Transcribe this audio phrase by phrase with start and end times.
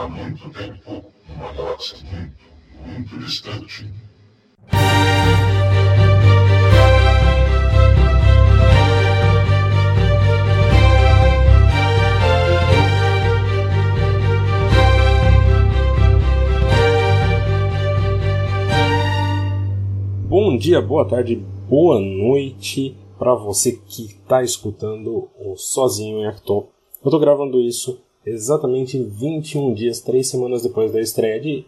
[0.00, 2.34] há muito tempo, numa galáxia muito,
[2.86, 3.92] muito distante.
[20.26, 21.36] Bom dia, boa tarde,
[21.68, 26.68] boa noite para você que está escutando o Sozinho em Arthur.
[27.02, 31.64] Eu estou gravando isso exatamente 21 dias, 3 semanas depois da estreia de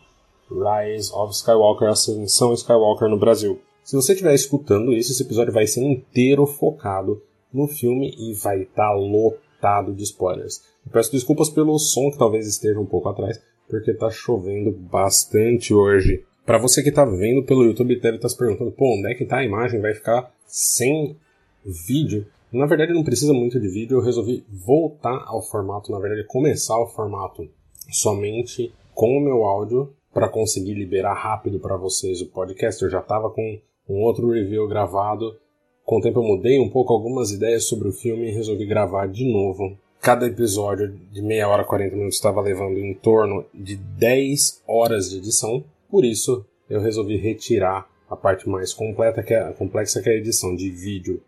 [0.50, 3.60] Rise of Skywalker, Ascensão Skywalker no Brasil.
[3.84, 8.62] Se você estiver escutando isso, esse episódio vai ser inteiro focado no filme e vai
[8.62, 10.62] estar tá lotado de spoilers.
[10.86, 15.74] Eu peço desculpas pelo som que talvez esteja um pouco atrás, porque está chovendo bastante
[15.74, 16.24] hoje.
[16.44, 19.14] Para você que está vendo pelo YouTube, deve estar tá se perguntando, pô, onde é
[19.14, 19.80] que está a imagem?
[19.80, 21.16] Vai ficar sem
[21.64, 22.26] vídeo?
[22.52, 23.96] Na verdade, não precisa muito de vídeo.
[23.96, 27.48] Eu resolvi voltar ao formato, na verdade, começar o formato
[27.90, 32.82] somente com o meu áudio para conseguir liberar rápido para vocês o podcast.
[32.82, 33.58] Eu já estava com
[33.88, 35.34] um outro review gravado.
[35.82, 39.06] Com o tempo eu mudei um pouco algumas ideias sobre o filme e resolvi gravar
[39.06, 39.76] de novo.
[40.00, 45.18] Cada episódio de meia hora, 40 minutos estava levando em torno de 10 horas de
[45.18, 45.64] edição.
[45.90, 50.16] Por isso, eu resolvi retirar a parte mais completa, que é, complexa, que é a
[50.16, 51.22] edição de vídeo.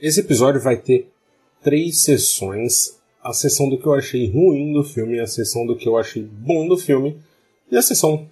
[0.00, 1.08] Esse episódio vai ter
[1.62, 5.88] três sessões: a sessão do que eu achei ruim do filme, a sessão do que
[5.88, 7.16] eu achei bom do filme
[7.70, 8.28] e a sessão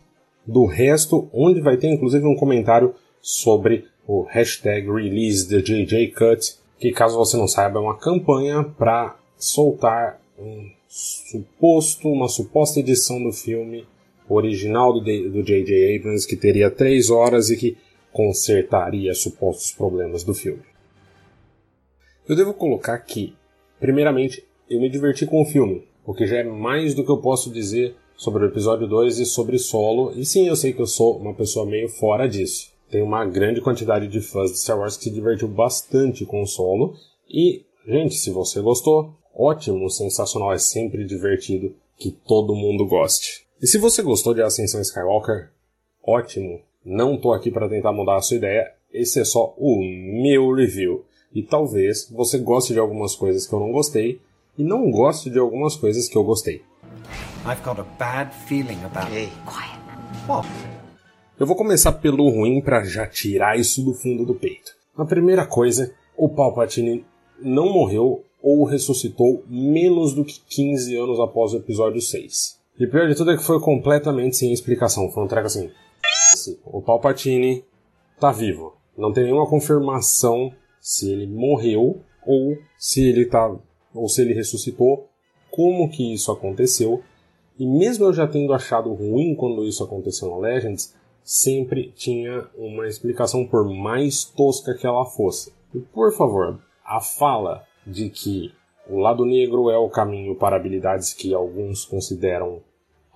[0.47, 7.39] do resto, onde vai ter inclusive um comentário sobre o hashtag ReleaseTheJJCut, que caso você
[7.39, 13.87] não saiba é uma campanha para soltar um suposto, uma suposta edição do filme
[14.28, 15.97] original do J.J.
[15.97, 17.77] Abrams, que teria três horas e que
[18.12, 20.73] consertaria supostos problemas do filme.
[22.27, 23.34] Eu devo colocar que,
[23.78, 27.19] primeiramente, eu me diverti com o filme, o que já é mais do que eu
[27.19, 30.86] posso dizer sobre o episódio 2 e sobre Solo, e sim, eu sei que eu
[30.86, 32.72] sou uma pessoa meio fora disso.
[32.91, 36.47] Tem uma grande quantidade de fãs de Star Wars que se divertiu bastante com o
[36.47, 36.94] Solo,
[37.28, 43.47] e, gente, se você gostou, ótimo, sensacional, é sempre divertido que todo mundo goste.
[43.60, 45.50] E se você gostou de Ascensão Skywalker,
[46.03, 46.62] ótimo.
[46.82, 48.72] Não tô aqui para tentar mudar a sua ideia.
[48.93, 51.04] Esse é só o meu review.
[51.34, 54.21] E talvez você goste de algumas coisas que eu não gostei
[54.56, 56.62] e não goste de algumas coisas que eu gostei.
[57.45, 59.28] I've got a bad feeling about hey.
[59.44, 59.81] Quiet.
[60.28, 60.49] What?
[61.39, 64.73] Eu vou começar pelo ruim para já tirar isso do fundo do peito.
[64.97, 67.05] A primeira coisa, o Palpatine
[67.43, 72.61] não morreu ou ressuscitou menos do que 15 anos após o episódio 6.
[72.78, 75.11] E pior de tudo é que foi completamente sem explicação.
[75.11, 75.71] Foi um treco assim.
[76.65, 77.65] O Palpatine
[78.21, 78.77] tá vivo.
[78.97, 80.53] Não tem nenhuma confirmação
[80.84, 83.56] se ele morreu ou se ele tá
[83.95, 85.09] ou se ele ressuscitou,
[85.50, 87.03] como que isso aconteceu.
[87.59, 92.87] E mesmo eu já tendo achado ruim quando isso aconteceu no Legends, sempre tinha uma
[92.87, 95.55] explicação por mais tosca que ela fosse.
[95.75, 98.53] E por favor, a fala de que
[98.87, 102.61] o lado negro é o caminho para habilidades que alguns consideram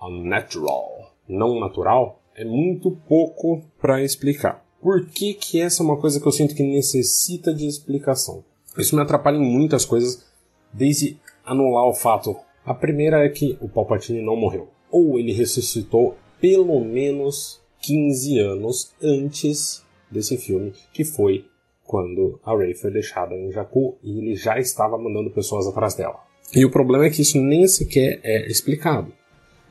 [0.01, 4.65] unnatural, não natural, é muito pouco para explicar.
[4.81, 8.43] Por que, que essa é uma coisa que eu sinto que necessita de explicação?
[8.77, 10.25] Isso me atrapalha em muitas coisas,
[10.71, 12.35] desde anular o fato.
[12.65, 14.69] A primeira é que o Palpatine não morreu.
[14.89, 21.45] Ou ele ressuscitou pelo menos 15 anos antes desse filme, que foi
[21.85, 26.19] quando a Rey foi deixada em Jakku e ele já estava mandando pessoas atrás dela.
[26.55, 29.11] E o problema é que isso nem sequer é explicado.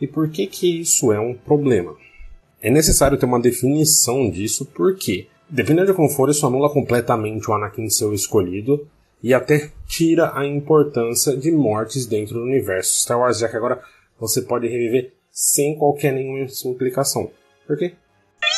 [0.01, 1.97] E por que que isso é um problema?
[2.61, 7.55] É necessário ter uma definição disso porque, dependendo de como for, isso anula completamente o
[7.55, 8.89] Anakin ser o escolhido
[9.23, 13.81] e até tira a importância de mortes dentro do universo Star Wars, já que agora
[14.19, 17.31] você pode reviver sem qualquer nenhuma implicação.
[17.67, 17.95] Por quê?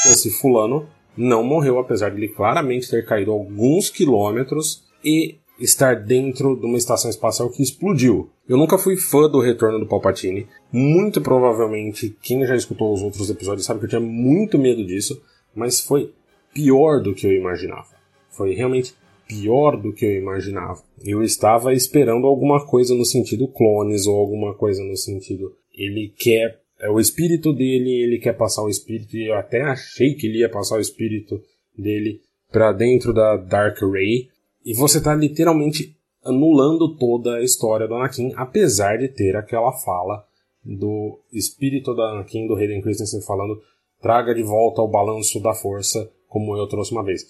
[0.07, 6.57] Esse fulano não morreu, apesar de ele claramente ter caído alguns quilômetros e estar dentro
[6.57, 8.31] de uma estação espacial que explodiu.
[8.49, 10.47] Eu nunca fui fã do retorno do Palpatine.
[10.73, 15.21] Muito provavelmente, quem já escutou os outros episódios sabe que eu tinha muito medo disso,
[15.55, 16.13] mas foi
[16.53, 17.89] pior do que eu imaginava.
[18.31, 18.95] Foi realmente
[19.29, 20.83] pior do que eu imaginava.
[21.05, 26.61] Eu estava esperando alguma coisa no sentido clones ou alguma coisa no sentido ele quer
[26.81, 30.39] é o espírito dele, ele quer passar o espírito, e eu até achei que ele
[30.39, 31.41] ia passar o espírito
[31.77, 34.29] dele para dentro da Dark Ray,
[34.65, 40.25] e você está literalmente anulando toda a história do Anakin, apesar de ter aquela fala
[40.65, 43.61] do espírito do Anakin, do Hayden Christensen falando
[44.01, 47.27] traga de volta o balanço da força, como eu trouxe uma vez.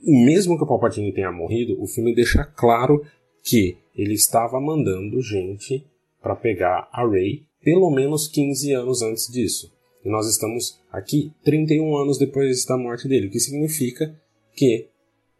[0.00, 3.04] Mesmo que o Palpatine tenha morrido, o filme deixa claro
[3.42, 5.84] que ele estava mandando gente
[6.22, 9.72] para pegar a Rey pelo menos 15 anos antes disso.
[10.04, 14.14] E nós estamos aqui 31 anos depois da morte dele, o que significa
[14.54, 14.88] que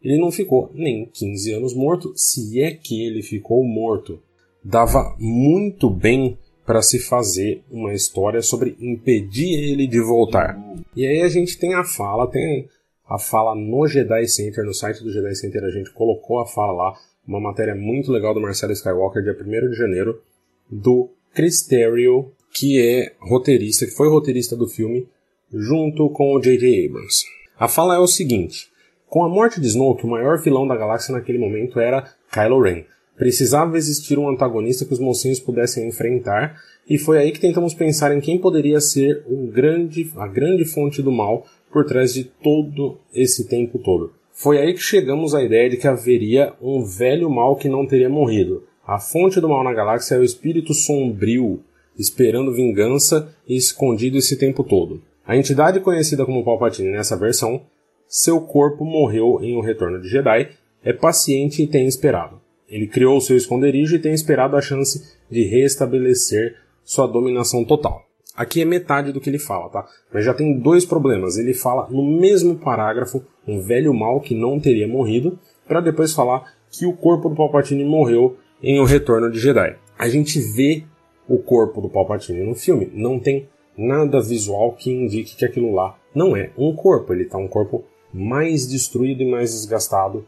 [0.01, 4.21] ele não ficou nem 15 anos morto, se é que ele ficou morto.
[4.63, 10.57] Dava muito bem para se fazer uma história sobre impedir ele de voltar.
[10.95, 12.69] E aí a gente tem a fala, tem
[13.07, 16.71] a fala no Jedi Center, no site do Jedi Center a gente colocou a fala
[16.71, 16.93] lá,
[17.27, 20.21] uma matéria muito legal do Marcelo Skywalker, dia 1 de janeiro,
[20.69, 25.07] do Chris Terrio, que é roteirista, que foi roteirista do filme,
[25.51, 26.85] junto com o J.J.
[26.85, 27.25] Abrams.
[27.57, 28.67] A fala é o seguinte:
[29.09, 32.83] com a morte de Snoke, o maior vilão da galáxia naquele momento era Kylo Ren.
[33.17, 36.55] Precisava existir um antagonista que os mocinhos pudessem enfrentar,
[36.87, 41.11] e foi aí que tentamos pensar em quem poderia ser grande, a grande fonte do
[41.11, 44.13] mal por trás de todo esse tempo todo.
[44.31, 48.09] Foi aí que chegamos à ideia de que haveria um velho mal que não teria
[48.09, 48.63] morrido.
[48.87, 51.61] A fonte do mal na galáxia é o espírito sombrio,
[51.97, 55.01] esperando vingança e escondido esse tempo todo.
[55.27, 57.61] A entidade conhecida como Palpatine nessa versão,
[58.09, 60.49] seu corpo morreu em O Retorno de Jedi,
[60.83, 62.41] é paciente e tem esperado.
[62.67, 68.03] Ele criou seu esconderijo e tem esperado a chance de restabelecer sua dominação total.
[68.35, 69.85] Aqui é metade do que ele fala, tá?
[70.11, 71.37] Mas já tem dois problemas.
[71.37, 76.51] Ele fala no mesmo parágrafo um velho mal que não teria morrido, para depois falar
[76.71, 79.75] que o corpo do Palpatine morreu em O Retorno de Jedi.
[79.97, 80.83] A gente vê
[81.27, 83.47] o corpo do Palpatine no filme, não tem
[83.77, 87.13] nada visual que indique que aquilo lá não é um corpo.
[87.13, 90.25] Ele está um corpo mais destruído e mais desgastado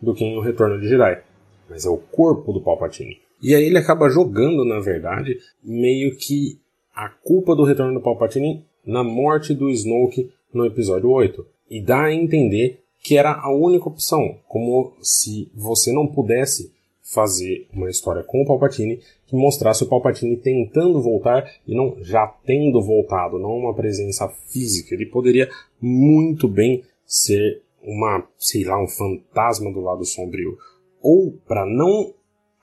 [0.00, 1.22] do que em O Retorno de Jedi.
[1.68, 3.18] Mas é o corpo do Palpatine.
[3.42, 6.58] E aí ele acaba jogando, na verdade, meio que
[6.94, 12.04] a culpa do retorno do Palpatine na morte do Snoke no episódio 8 e dá
[12.04, 16.72] a entender que era a única opção, como se você não pudesse
[17.02, 22.26] fazer uma história com o Palpatine que mostrasse o Palpatine tentando voltar e não já
[22.44, 24.94] tendo voltado, não uma presença física.
[24.94, 25.48] Ele poderia
[25.80, 30.58] muito bem ser uma, sei lá, um fantasma do lado sombrio.
[31.00, 32.12] Ou para não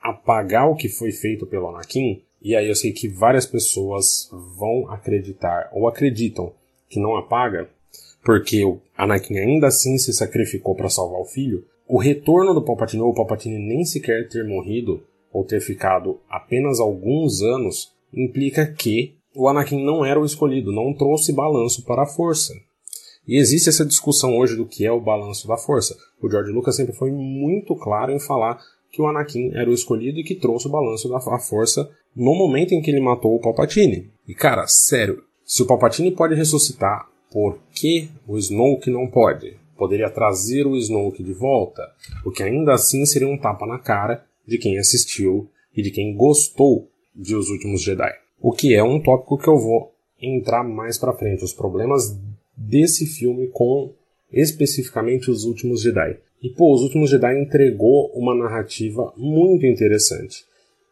[0.00, 4.88] apagar o que foi feito pelo Anakin, e aí eu sei que várias pessoas vão
[4.88, 6.52] acreditar ou acreditam
[6.88, 7.68] que não apaga,
[8.24, 11.64] porque o Anakin ainda assim se sacrificou para salvar o filho.
[11.88, 15.02] O retorno do Palpatine ou o Palpatine nem sequer ter morrido
[15.32, 20.94] ou ter ficado apenas alguns anos implica que o Anakin não era o escolhido, não
[20.94, 22.54] trouxe balanço para a força.
[23.26, 25.96] E existe essa discussão hoje do que é o balanço da força.
[26.22, 30.20] O George Lucas sempre foi muito claro em falar que o Anakin era o escolhido
[30.20, 34.10] e que trouxe o balanço da força no momento em que ele matou o Palpatine.
[34.26, 39.56] E cara, sério, se o Palpatine pode ressuscitar, por que o Snoke não pode?
[39.76, 41.82] Poderia trazer o Snoke de volta,
[42.24, 46.16] o que ainda assim seria um tapa na cara de quem assistiu e de quem
[46.16, 48.12] gostou de Os Últimos Jedi.
[48.40, 52.18] O que é um tópico que eu vou entrar mais para frente, os problemas
[52.56, 53.92] desse filme com
[54.32, 56.18] especificamente Os Últimos Jedi.
[56.42, 60.44] E pô, Os Últimos Jedi entregou uma narrativa muito interessante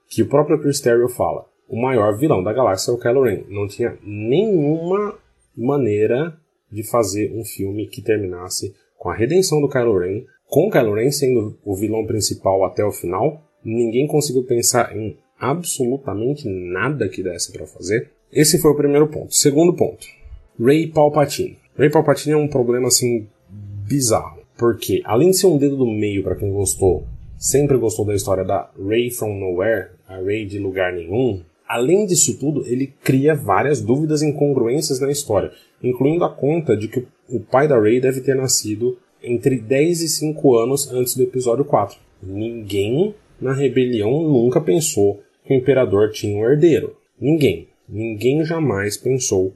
[0.09, 1.47] que o próprio Chris Terrio fala.
[1.69, 3.45] O maior vilão da galáxia é o Kylo Ren.
[3.49, 5.19] Não tinha nenhuma
[5.57, 6.37] maneira
[6.71, 11.11] de fazer um filme que terminasse com a redenção do Kylo Ren, com Kylo Ren
[11.11, 13.43] sendo o vilão principal até o final.
[13.65, 18.11] Ninguém conseguiu pensar em absolutamente nada que desse para fazer.
[18.33, 19.35] Esse foi o primeiro ponto.
[19.35, 20.07] Segundo ponto,
[20.61, 21.59] Ray Palpatine.
[21.77, 26.23] Ray Palpatine é um problema assim bizarro, porque além de ser um dedo do meio
[26.23, 27.05] para quem gostou
[27.37, 32.39] sempre gostou da história da Ray from Nowhere, a Ray de lugar nenhum, além disso
[32.39, 35.51] tudo, ele cria várias dúvidas e incongruências na história,
[35.83, 40.09] incluindo a conta de que o pai da Ray deve ter nascido entre 10 e
[40.09, 41.99] 5 anos antes do episódio 4.
[42.23, 46.97] Ninguém na rebelião nunca pensou que o imperador tinha um herdeiro.
[47.21, 47.69] Ninguém.
[47.89, 49.53] Ninguém jamais pensou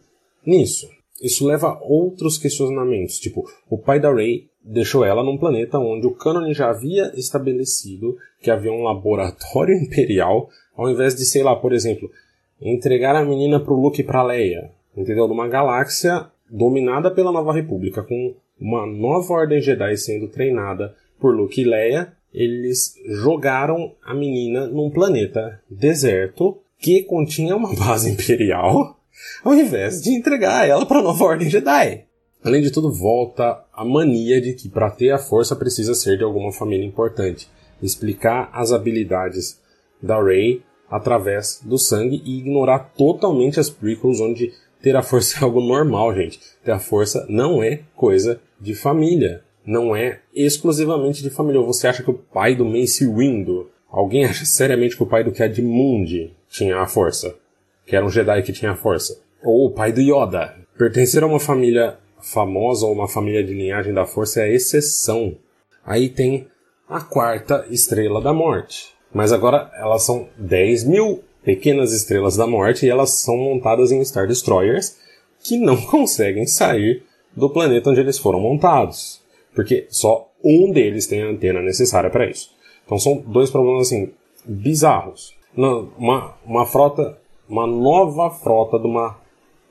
[0.48, 0.88] nisso.
[1.22, 6.06] Isso leva a outros questionamentos, tipo, o pai da Ray deixou ela num planeta onde
[6.06, 11.56] o cânone já havia estabelecido que havia um laboratório imperial, ao invés de, sei lá,
[11.56, 12.08] por exemplo,
[12.60, 15.26] entregar a menina pro Luke e pra Leia, entendeu?
[15.26, 21.60] Numa galáxia dominada pela Nova República, com uma nova ordem Jedi sendo treinada por Luke
[21.60, 28.97] e Leia, eles jogaram a menina num planeta deserto que continha uma base imperial,
[29.44, 32.04] ao invés de entregar ela para a nova ordem Jedi.
[32.42, 36.24] Além de tudo, volta a mania de que para ter a força precisa ser de
[36.24, 37.48] alguma família importante.
[37.82, 39.60] Explicar as habilidades
[40.00, 45.44] da Rey através do sangue e ignorar totalmente as prequels onde ter a força é
[45.44, 46.40] algo normal, gente.
[46.64, 49.42] Ter a força não é coisa de família.
[49.66, 51.60] Não é exclusivamente de família.
[51.60, 55.32] Você acha que o pai do Mace Windu, alguém acha seriamente que o pai do
[55.32, 57.34] Cad Mundi tinha a força?
[57.88, 59.18] Que era um Jedi que tinha força.
[59.42, 60.54] Ou o pai do Yoda.
[60.76, 65.36] Pertencer a uma família famosa ou uma família de linhagem da força é exceção.
[65.84, 66.46] Aí tem
[66.86, 68.94] a quarta estrela da morte.
[69.12, 74.04] Mas agora elas são 10 mil pequenas estrelas da morte e elas são montadas em
[74.04, 74.98] Star Destroyers
[75.42, 77.02] que não conseguem sair
[77.34, 79.22] do planeta onde eles foram montados.
[79.54, 82.50] Porque só um deles tem a antena necessária para isso.
[82.84, 84.12] Então são dois problemas assim
[84.44, 85.34] bizarros.
[85.56, 87.18] Uma, uma frota,
[87.48, 89.16] uma nova frota de uma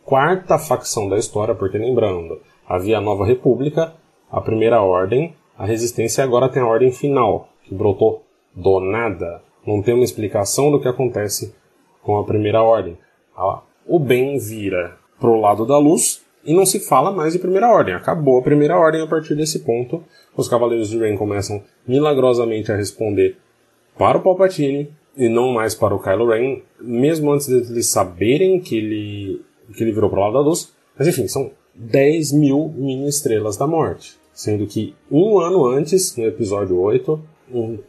[0.04, 3.94] quarta facção da história, porque lembrando, havia a Nova República,
[4.32, 8.24] a Primeira Ordem, a Resistência e agora tem a Ordem Final, que brotou
[8.56, 9.42] do nada.
[9.66, 11.54] Não tem uma explicação do que acontece
[12.02, 12.98] com a Primeira Ordem.
[13.86, 17.94] O bem vira pro lado da luz e não se fala mais de Primeira Ordem.
[17.94, 20.04] Acabou a Primeira Ordem a partir desse ponto.
[20.36, 23.38] Os Cavaleiros de Rain começam milagrosamente a responder
[23.98, 28.60] para o Palpatine e não mais para o Kylo Ren, mesmo antes de eles saberem
[28.60, 29.42] que ele,
[29.76, 30.72] que ele virou para o lado da luz.
[30.98, 34.16] Mas enfim, são 10 mil mini-estrelas da morte.
[34.34, 37.20] Sendo que um ano antes, no episódio 8,
[37.52, 37.80] um,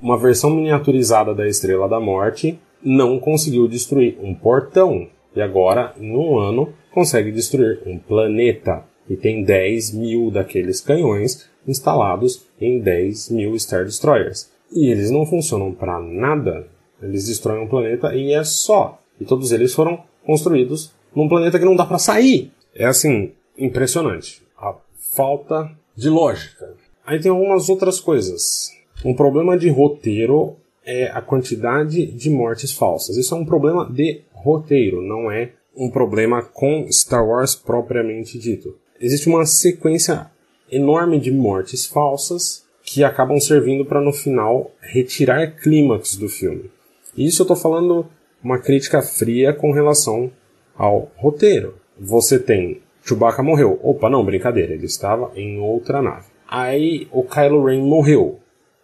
[0.00, 5.06] uma versão miniaturizada da Estrela da Morte não conseguiu destruir um portão.
[5.36, 8.84] E agora, em um ano, consegue destruir um planeta.
[9.08, 14.50] E tem 10 mil daqueles canhões instalados em 10 mil Star Destroyers.
[14.72, 16.66] E eles não funcionam para nada.
[17.02, 19.00] Eles destroem um planeta e é só.
[19.20, 22.52] E todos eles foram construídos num planeta que não dá para sair.
[22.74, 24.42] É assim, impressionante.
[24.56, 24.74] A
[25.14, 26.74] falta de lógica.
[27.04, 28.70] Aí tem algumas outras coisas.
[29.04, 33.16] Um problema de roteiro é a quantidade de mortes falsas.
[33.16, 38.76] Isso é um problema de roteiro, não é um problema com Star Wars propriamente dito.
[39.00, 40.30] Existe uma sequência
[40.70, 46.70] enorme de mortes falsas que acabam servindo para no final retirar clímax do filme.
[47.16, 48.06] Isso eu estou falando
[48.42, 50.30] uma crítica fria com relação
[50.76, 51.74] ao roteiro.
[51.98, 53.80] Você tem Chewbacca morreu.
[53.82, 56.26] Opa, não, brincadeira, ele estava em outra nave.
[56.46, 58.38] Aí o Kylo Ren morreu.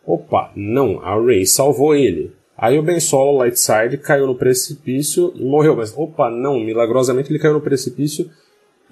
[0.07, 2.33] Opa, não, a Rey salvou ele.
[2.57, 5.77] Aí o Ben Solo Lightside caiu no precipício e morreu.
[5.77, 8.31] Mas opa, não, milagrosamente ele caiu no precipício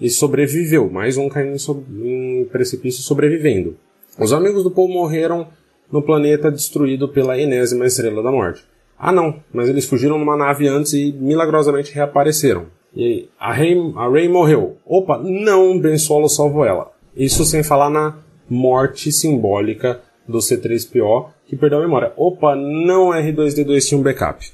[0.00, 0.90] e sobreviveu.
[0.90, 1.56] Mais um caindo
[2.02, 3.76] em, precipício sobrevivendo.
[4.18, 5.48] Os amigos do Paul morreram
[5.90, 8.64] no planeta destruído pela enésima estrela da morte.
[8.98, 12.66] Ah não, mas eles fugiram numa nave antes e milagrosamente reapareceram.
[12.94, 14.76] E a Rey, a Rey morreu.
[14.86, 16.92] Opa, não, Ben Solo salvou ela.
[17.16, 18.18] Isso sem falar na
[18.48, 22.12] morte simbólica do C3PO que perdeu a memória.
[22.16, 24.50] Opa, não R2D2 tinha um backup.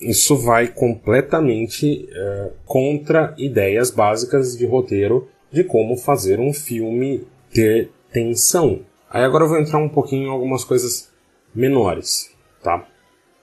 [0.00, 7.90] Isso vai completamente é, contra ideias básicas de roteiro de como fazer um filme ter
[8.12, 8.80] tensão.
[9.10, 11.10] Aí agora eu vou entrar um pouquinho em algumas coisas
[11.54, 12.30] menores,
[12.62, 12.86] tá?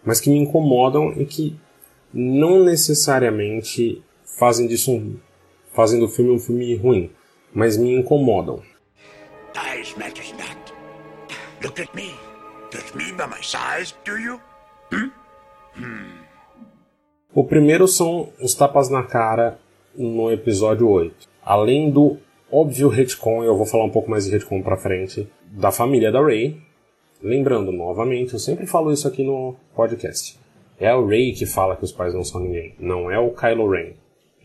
[0.06, 1.58] Mas que me incomodam e que
[2.14, 4.02] não necessariamente
[4.38, 5.18] fazem disso um,
[5.74, 7.12] fazem do filme um filme ruim,
[7.54, 8.62] mas me incomodam.
[9.54, 10.74] Size matters not.
[11.64, 12.14] Look at me.
[12.72, 14.40] Judge me by my size, do you?
[14.92, 15.10] Hmm?
[15.76, 16.26] Hmm.
[17.34, 19.60] O primeiro são os tapas na cara
[19.94, 21.28] no episódio 8.
[21.44, 22.18] Além do
[22.52, 26.26] óbvio retcon, eu vou falar um pouco mais de retcon pra frente, da família da
[26.26, 26.62] Rey.
[27.26, 30.38] Lembrando, novamente, eu sempre falo isso aqui no podcast.
[30.80, 33.68] É a Rey que fala que os pais não são ninguém, não é o Kylo
[33.68, 33.94] Ren.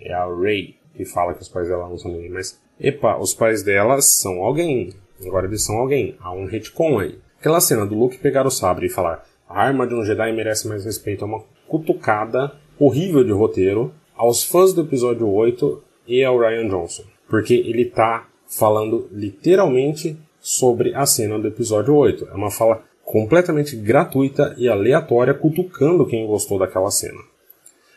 [0.00, 3.34] É a Rey que fala que os pais dela não são ninguém, mas epa, os
[3.34, 4.94] pais dela são alguém.
[5.26, 6.16] Agora eles são alguém.
[6.20, 7.18] Há um retcon aí.
[7.38, 10.66] Aquela cena do Luke pegar o sabre e falar a arma de um Jedi merece
[10.66, 16.38] mais respeito é uma cutucada horrível de roteiro aos fãs do episódio 8 e ao
[16.38, 17.02] Ryan Johnson.
[17.28, 22.28] Porque ele tá falando literalmente sobre a cena do episódio 8.
[22.28, 27.20] É uma fala completamente gratuita e aleatória, cutucando quem gostou daquela cena.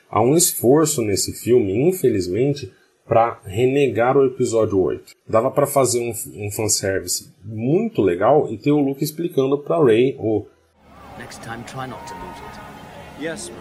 [0.10, 2.72] Há um esforço nesse filme, infelizmente,
[3.08, 5.14] para renegar o episódio 8.
[5.28, 10.16] Dava para fazer um, um fanservice muito legal e ter o Luke explicando para Rey
[10.20, 10.46] o
[13.20, 13.52] yes,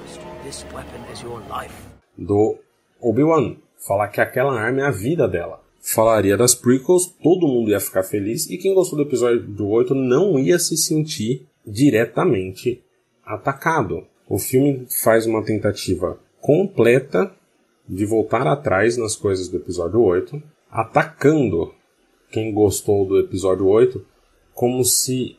[2.17, 2.59] do
[3.01, 3.57] Obi-Wan.
[3.87, 5.62] Falar que aquela arma é a vida dela.
[5.85, 10.39] Falaria das prequels, todo mundo ia ficar feliz e quem gostou do episódio 8 não
[10.39, 12.81] ia se sentir diretamente
[13.27, 14.07] atacado.
[14.29, 17.35] O filme faz uma tentativa completa
[17.89, 21.75] de voltar atrás nas coisas do episódio 8, atacando
[22.31, 24.07] quem gostou do episódio 8
[24.55, 25.37] como se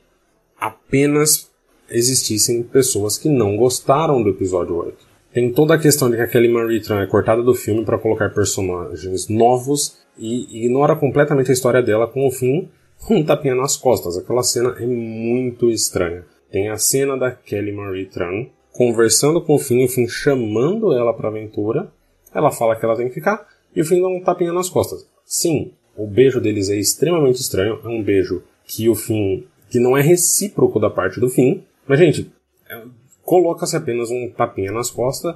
[0.59, 1.49] apenas
[1.89, 4.97] existissem pessoas que não gostaram do episódio 8.
[5.33, 7.97] Tem toda a questão de que a Kelly Marie Tran é cortada do filme para
[7.97, 12.69] colocar personagens novos e ignora completamente a história dela com o fim
[13.09, 14.17] um tapinha nas costas.
[14.17, 16.23] Aquela cena é muito estranha.
[16.51, 21.13] Tem a cena da Kelly Marie Tran conversando com o Finn, o Finn chamando ela
[21.13, 21.91] para aventura,
[22.33, 25.07] ela fala que ela tem que ficar, e o Finn dá um tapinha nas costas.
[25.23, 29.95] Sim, o beijo deles é extremamente estranho, é um beijo que o Finn, que não
[29.95, 32.31] é recíproco da parte do Finn, mas gente,
[32.67, 32.81] é,
[33.21, 35.35] coloca-se apenas um tapinha nas costas,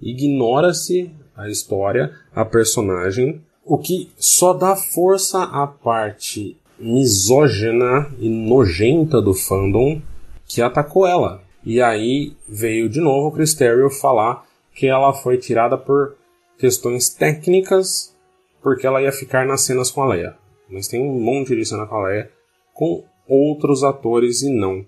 [0.00, 9.22] ignora-se a história, a personagem, o que só dá força à parte misógina e nojenta
[9.22, 10.02] do fandom
[10.44, 11.40] que atacou ela.
[11.64, 13.56] E aí veio de novo o Chris
[14.00, 16.16] falar que ela foi tirada por
[16.58, 18.12] questões técnicas
[18.60, 20.34] porque ela ia ficar nas cenas com a Leia.
[20.68, 22.28] Mas tem um monte de cena com a Leia
[22.74, 24.84] com outros atores e não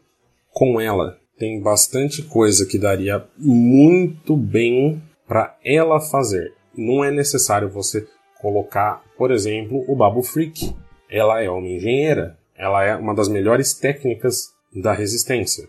[0.51, 1.17] com ela.
[1.39, 6.53] Tem bastante coisa que daria muito bem para ela fazer.
[6.77, 8.09] Não é necessário você
[8.43, 10.75] colocar, por exemplo, o Babu Freak.
[11.09, 15.69] Ela é uma engenheira, ela é uma das melhores técnicas da resistência.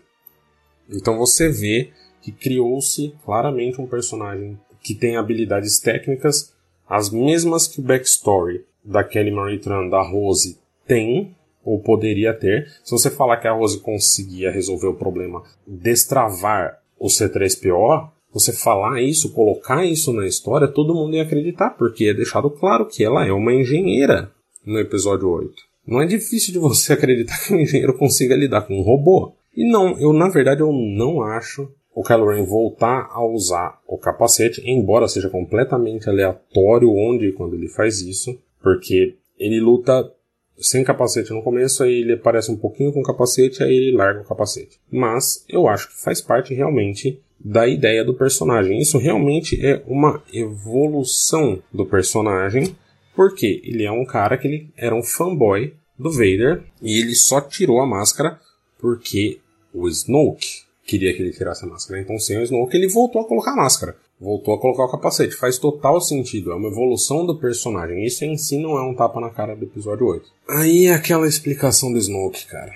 [0.90, 1.90] Então você vê
[2.20, 6.52] que criou-se claramente um personagem que tem habilidades técnicas
[6.88, 12.68] as mesmas que o backstory da Kelly Marie Tran, da Rose, tem, ou poderia ter.
[12.84, 19.00] Se você falar que a Rose conseguia resolver o problema, destravar o C3PO, você falar
[19.00, 23.24] isso, colocar isso na história, todo mundo ia acreditar, porque é deixado claro que ela
[23.24, 24.28] é uma engenheira
[24.66, 25.54] no episódio 8.
[25.86, 29.32] Não é difícil de você acreditar que um engenheiro consiga lidar com um robô.
[29.56, 33.96] E não, eu na verdade eu não acho o Kylo Ren voltar a usar o
[33.96, 40.10] capacete, embora seja completamente aleatório onde e quando ele faz isso, porque ele luta
[40.58, 44.24] sem capacete no começo, aí ele aparece um pouquinho com capacete, aí ele larga o
[44.24, 44.80] capacete.
[44.90, 48.80] Mas eu acho que faz parte realmente da ideia do personagem.
[48.80, 52.74] Isso realmente é uma evolução do personagem,
[53.14, 57.40] porque ele é um cara que ele era um fanboy do Vader e ele só
[57.40, 58.40] tirou a máscara
[58.78, 59.38] porque
[59.72, 62.00] o Snoke queria que ele tirasse a máscara.
[62.00, 63.96] Então, sem o Snoke, ele voltou a colocar a máscara.
[64.20, 65.34] Voltou a colocar o capacete.
[65.34, 66.52] Faz total sentido.
[66.52, 68.04] É uma evolução do personagem.
[68.04, 70.30] Isso em si não é um tapa na cara do episódio 8.
[70.48, 72.72] Aí aquela explicação do Snoke, cara.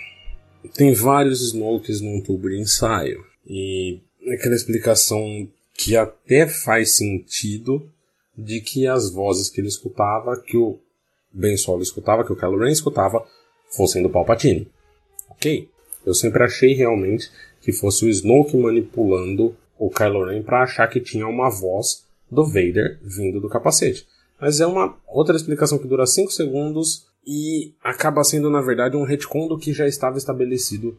[0.75, 3.25] Tem vários Snokes num tubo de ensaio.
[3.47, 4.01] E
[4.33, 7.89] aquela explicação que até faz sentido
[8.37, 10.79] de que as vozes que ele escutava, que o
[11.33, 13.25] Ben Solo escutava, que o Kylo Ren escutava,
[13.71, 14.69] fossem do Palpatine.
[15.31, 15.69] Ok?
[16.05, 21.01] Eu sempre achei realmente que fosse o Snoke manipulando o Kylo Ren para achar que
[21.01, 24.07] tinha uma voz do Vader vindo do capacete.
[24.41, 29.05] Mas é uma outra explicação que dura 5 segundos e acaba sendo, na verdade, um
[29.05, 30.99] retcon do que já estava estabelecido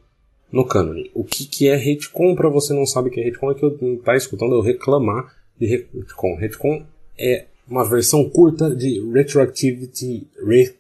[0.52, 1.12] no cânone.
[1.14, 4.02] O que, que é retcon, para você não sabe que é retcon, é que eu
[4.04, 6.36] tá escutando eu reclamar de retcon.
[6.36, 6.86] Retcon
[7.18, 10.74] é uma versão curta de retroactivity, re,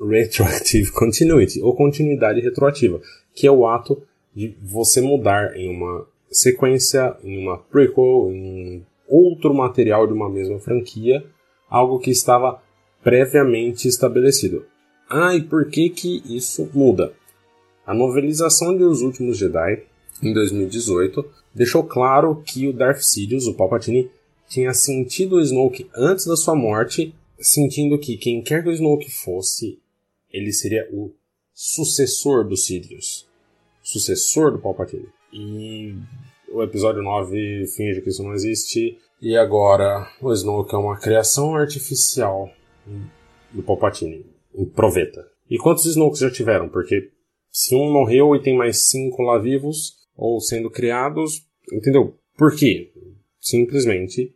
[0.00, 3.00] retroactive continuity, ou continuidade retroativa,
[3.34, 4.02] que é o ato
[4.34, 10.58] de você mudar em uma sequência, em uma prequel, em outro material de uma mesma
[10.58, 11.24] franquia,
[11.68, 12.62] algo que estava
[13.02, 14.64] previamente estabelecido.
[15.08, 17.12] Ah, e por que que isso muda?
[17.86, 19.82] A novelização de Os Últimos Jedi,
[20.22, 24.10] em 2018, deixou claro que o Darth Sidious, o Palpatine,
[24.48, 29.10] tinha sentido o Snoke antes da sua morte, sentindo que quem quer que o Snoke
[29.10, 29.78] fosse,
[30.32, 31.12] ele seria o
[31.54, 33.30] sucessor do Sidious
[33.90, 35.08] sucessor do Palpatine.
[35.32, 35.94] E
[36.52, 38.98] o episódio 9 finge que isso não existe.
[39.20, 42.50] E agora o Snoke é uma criação artificial
[43.52, 45.26] do Palpatine, em proveta.
[45.50, 46.68] E quantos Snokes já tiveram?
[46.68, 47.10] Porque
[47.50, 52.14] se um morreu e tem mais cinco lá vivos, ou sendo criados, entendeu?
[52.36, 52.92] Por quê?
[53.40, 54.34] Simplesmente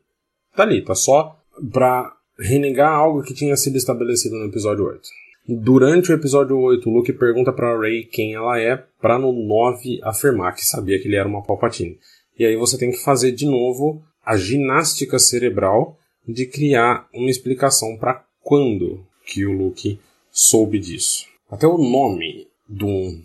[0.56, 1.38] tá ali, tá só
[1.72, 5.00] pra renegar algo que tinha sido estabelecido no episódio 8.
[5.46, 10.54] Durante o episódio 8, Luke pergunta para Rey quem ela é, para no 9 afirmar
[10.54, 11.98] que sabia que ele era uma Palpatine.
[12.38, 17.98] E aí você tem que fazer de novo a ginástica cerebral de criar uma explicação
[17.98, 20.00] para quando que o Luke
[20.30, 21.26] soube disso.
[21.50, 23.18] Até o nome do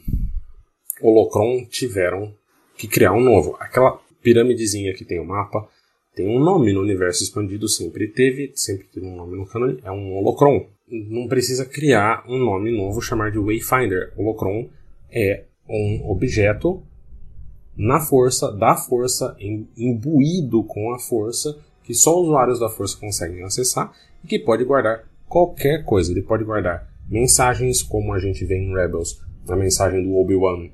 [1.02, 2.34] Holocron tiveram
[2.78, 3.56] que criar um novo.
[3.60, 5.68] Aquela piramidezinha que tem o mapa
[6.16, 9.92] tem um nome no universo expandido, sempre teve, sempre teve um nome no canon, é
[9.92, 14.12] um Holocron não precisa criar um nome novo, chamar de Wayfinder.
[14.18, 14.68] Holocron
[15.12, 16.82] é um objeto
[17.78, 19.38] na força, da força,
[19.78, 25.08] imbuído com a força, que só usuários da força conseguem acessar e que pode guardar
[25.28, 26.12] qualquer coisa.
[26.12, 29.22] Ele pode guardar mensagens, como a gente vê em Rebels,
[29.54, 30.70] a mensagem do Obi-Wan,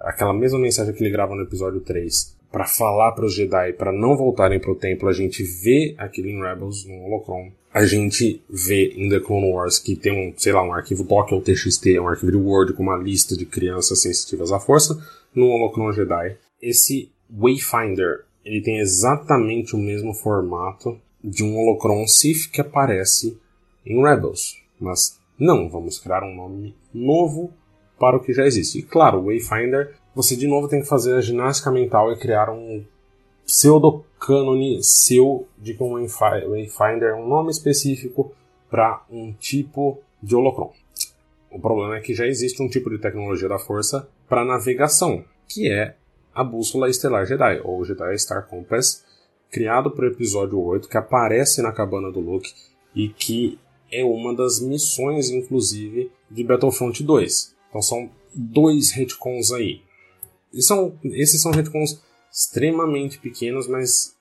[0.00, 3.90] aquela mesma mensagem que ele grava no episódio 3, para falar para os Jedi para
[3.90, 7.50] não voltarem para o templo, a gente vê aquilo em Rebels, no Holocron.
[7.72, 11.32] A gente vê em The Clone Wars que tem um, sei lá, um arquivo doc
[11.32, 15.02] ou TXT, um arquivo de Word com uma lista de crianças sensitivas à força,
[15.34, 16.36] no Holocron Jedi.
[16.60, 23.38] Esse Wayfinder ele tem exatamente o mesmo formato de um Holocron Sith que aparece
[23.86, 24.60] em Rebels.
[24.78, 27.52] Mas não, vamos criar um nome novo
[28.02, 28.80] para o que já existe.
[28.80, 32.50] E claro, o Wayfinder, você de novo tem que fazer a ginástica mental e criar
[32.50, 32.84] um
[33.46, 38.32] pseudo-cânone seu de que um Wayfinder é um nome específico
[38.68, 40.72] para um tipo de holocron.
[41.48, 45.70] O problema é que já existe um tipo de tecnologia da força para navegação, que
[45.70, 45.94] é
[46.34, 49.04] a bússola estelar Jedi, ou Jedi Star Compass,
[49.48, 52.52] criado para o episódio 8, que aparece na cabana do Luke
[52.96, 53.60] e que
[53.92, 57.51] é uma das missões, inclusive, de Battlefront 2.
[57.72, 59.80] Então são dois retcons aí.
[60.52, 64.14] E são, esses são retcons extremamente pequenos, mas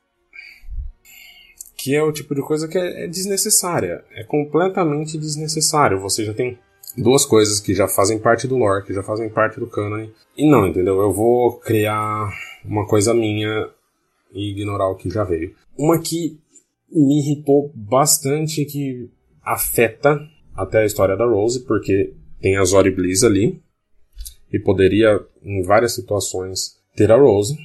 [1.77, 4.05] que é o tipo de coisa que é, é desnecessária.
[4.11, 5.99] É completamente desnecessário.
[5.99, 6.57] Você já tem
[6.97, 10.07] duas coisas que já fazem parte do lore, que já fazem parte do canon.
[10.37, 11.01] E não, entendeu?
[11.01, 12.29] Eu vou criar
[12.63, 13.69] uma coisa minha
[14.33, 15.53] e ignorar o que já veio.
[15.77, 16.39] Uma que
[16.89, 19.09] me irritou bastante, que
[19.43, 20.19] afeta
[20.55, 23.61] até a história da Rose, porque tem a Zori Bliss ali,
[24.51, 27.57] e poderia, em várias situações, ter a Rose.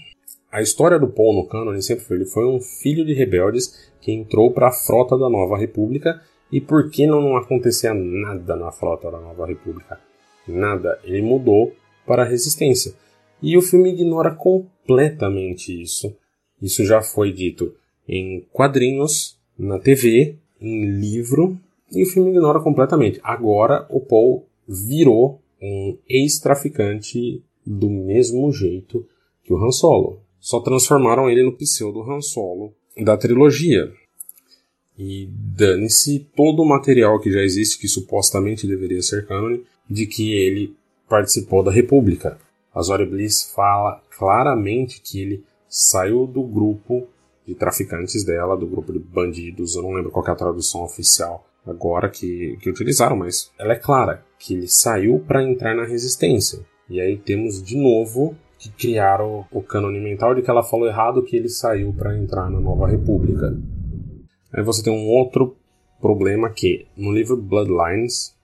[0.52, 4.12] A história do Paul no canon sempre foi, ele foi um filho de rebeldes que
[4.12, 8.70] entrou para a frota da Nova República e por que não, não acontecia nada na
[8.70, 9.98] frota da Nova República?
[10.46, 11.00] Nada.
[11.02, 11.74] Ele mudou
[12.06, 12.94] para a resistência.
[13.42, 16.16] E o filme ignora completamente isso.
[16.62, 17.74] Isso já foi dito
[18.08, 21.58] em quadrinhos, na TV, em livro,
[21.92, 23.20] e o filme ignora completamente.
[23.22, 29.06] Agora o Paul virou um ex-traficante do mesmo jeito
[29.44, 30.20] que o Han Solo.
[30.38, 33.92] Só transformaram ele no pseudo Han Solo da trilogia.
[34.98, 40.32] E dane-se todo o material que já existe, que supostamente deveria ser cânone, de que
[40.32, 40.74] ele
[41.08, 42.38] participou da República.
[42.74, 47.06] A Zori Bliss fala claramente que ele saiu do grupo
[47.46, 51.46] de traficantes dela, do grupo de bandidos, eu não lembro qual é a tradução oficial
[51.64, 56.60] agora que, que utilizaram, mas ela é clara, que ele saiu para entrar na resistência.
[56.88, 61.22] E aí temos de novo que criaram o cânone mental de que ela falou errado
[61.22, 63.56] que ele saiu para entrar na Nova República.
[64.52, 65.56] Aí você tem um outro
[66.00, 68.34] problema que no livro Bloodlines,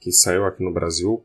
[0.00, 1.24] que saiu aqui no Brasil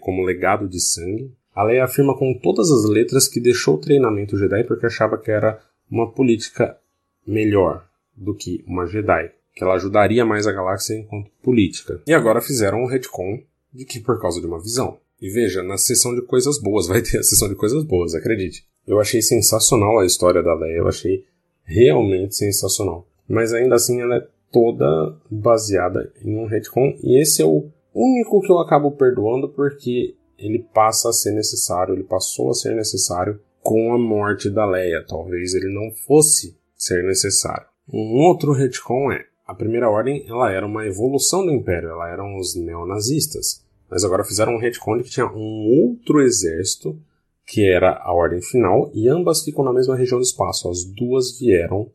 [0.00, 4.36] como legado de sangue, a Leia afirma com todas as letras que deixou o treinamento
[4.36, 5.58] Jedi porque achava que era
[5.90, 6.78] uma política
[7.26, 12.00] melhor do que uma Jedi, que ela ajudaria mais a galáxia enquanto política.
[12.06, 13.42] E agora fizeram um retcon
[13.72, 14.98] de que por causa de uma visão.
[15.20, 18.64] E veja, na sessão de coisas boas, vai ter a sessão de coisas boas, acredite.
[18.86, 21.24] Eu achei sensacional a história da Leia, eu achei
[21.64, 27.44] realmente sensacional mas ainda assim ela é toda baseada em um retcon, e esse é
[27.44, 32.54] o único que eu acabo perdoando porque ele passa a ser necessário, ele passou a
[32.54, 35.04] ser necessário com a morte da Leia.
[35.06, 37.66] Talvez ele não fosse ser necessário.
[37.92, 42.36] Um outro retcon é a Primeira Ordem, ela era uma evolução do Império, ela eram
[42.36, 43.64] os neonazistas.
[43.88, 46.98] Mas agora fizeram um retcon que tinha um outro exército
[47.46, 50.68] que era a Ordem Final e ambas ficam na mesma região do espaço.
[50.68, 51.88] As duas vieram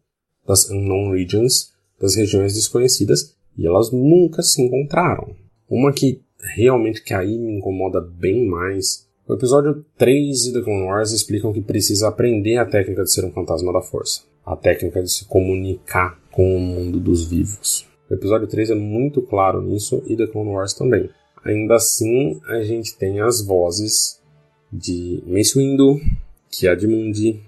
[0.47, 5.35] das Unknown Regions, das regiões desconhecidas, e elas nunca se encontraram.
[5.69, 6.21] Uma que
[6.55, 9.07] realmente que aí me incomoda bem mais.
[9.27, 13.25] O episódio 3 de The Clone Wars explicam que precisa aprender a técnica de ser
[13.25, 14.30] um fantasma da força.
[14.51, 17.87] A técnica de se comunicar com o mundo dos vivos.
[18.09, 21.09] O episódio 3 é muito claro nisso e The Clone Wars também.
[21.45, 24.21] Ainda assim, a gente tem as vozes
[24.69, 26.01] de Mace Windu,
[26.49, 27.39] Ki-Adi-Mundi,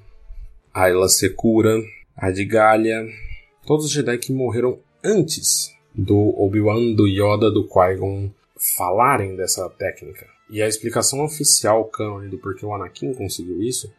[0.73, 1.77] Ayla Secura,
[2.15, 3.05] Adigalha,
[3.67, 8.31] todos os Jedi que morreram antes do Obi-Wan, do Yoda, do Qui-Gon
[8.77, 10.25] falarem dessa técnica.
[10.49, 13.91] E a explicação oficial canon do porquê o Anakin conseguiu isso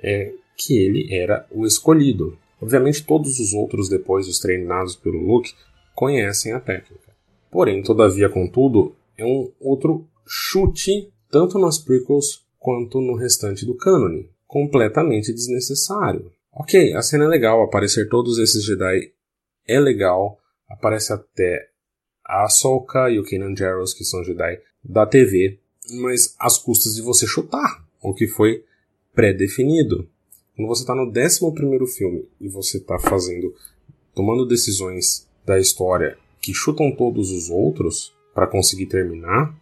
[0.00, 2.38] é que ele era o escolhido.
[2.62, 5.52] Obviamente todos os outros depois os treinados pelo Luke
[5.96, 7.12] conhecem a técnica.
[7.50, 14.30] Porém, todavia, contudo, é um outro chute tanto nas prequels quanto no restante do cânone,
[14.46, 16.30] completamente desnecessário.
[16.52, 19.12] Ok, a cena é legal, aparecer todos esses Jedi
[19.66, 21.68] é legal, aparece até
[22.24, 25.58] a Ahsoka e o Kanan Jarrus, que são Jedi da TV,
[25.94, 28.64] mas às custas de você chutar o que foi
[29.14, 30.08] pré-definido.
[30.54, 33.54] Quando você está no 11 filme e você está fazendo,
[34.14, 39.54] tomando decisões da história que chutam todos os outros para conseguir terminar,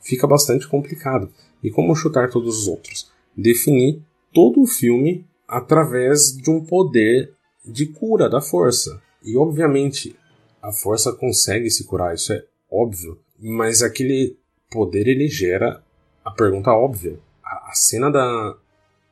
[0.00, 1.30] fica bastante complicado.
[1.62, 3.10] E como chutar todos os outros?
[3.36, 4.00] Definir
[4.32, 7.32] todo o filme através de um poder
[7.64, 9.02] de cura da força.
[9.24, 10.16] E obviamente
[10.62, 14.36] a força consegue se curar, isso é óbvio, mas aquele
[14.70, 15.82] poder ele gera
[16.24, 17.18] a pergunta óbvia.
[17.42, 18.56] A, cena da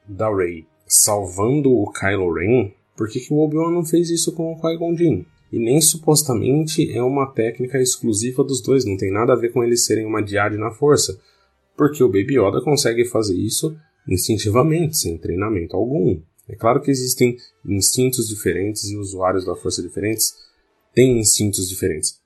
[0.06, 4.52] da Rey salvando o Kylo Ren, por que, que o Obi-Wan não fez isso com
[4.52, 5.24] o Qui-Gon Jinn?
[5.52, 9.62] E nem supostamente é uma técnica exclusiva dos dois, não tem nada a ver com
[9.62, 11.20] eles serem uma diade na força.
[11.76, 13.76] Porque o Baby Yoda consegue fazer isso
[14.08, 16.20] instintivamente, sem treinamento algum.
[16.48, 20.34] É claro que existem instintos diferentes e usuários da força diferentes
[20.94, 22.20] têm instintos diferentes.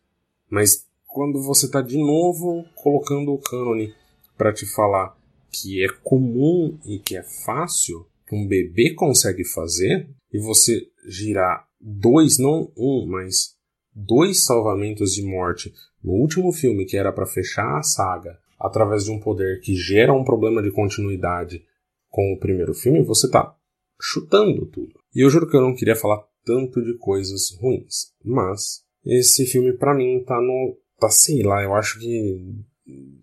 [0.50, 3.94] Mas quando você está de novo colocando o cânone
[4.36, 5.16] para te falar
[5.50, 11.66] que é comum e que é fácil, que um bebê consegue fazer, e você girar
[11.80, 13.56] dois, não um, mas
[13.94, 15.72] dois salvamentos de morte
[16.04, 20.12] no último filme que era para fechar a saga através de um poder que gera
[20.12, 21.64] um problema de continuidade
[22.10, 23.54] com o primeiro filme, você tá
[24.00, 24.98] chutando tudo.
[25.14, 29.72] E eu juro que eu não queria falar tanto de coisas ruins, mas esse filme
[29.72, 32.64] para mim tá no tá sei lá, eu acho que